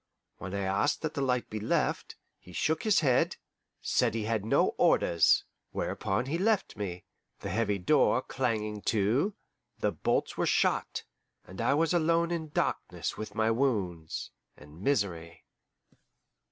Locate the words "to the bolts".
8.89-10.37